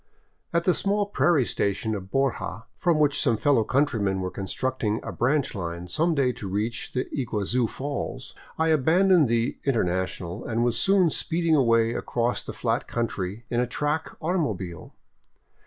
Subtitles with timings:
[0.51, 4.99] At the small prairie station of Borja, from which some fellow coun trymen were constructing
[5.03, 10.63] a branch line some day to reach the Iguazu Falls, I abandoned the International," and
[10.63, 14.95] was soon speeding away across the flat country in a track automobile.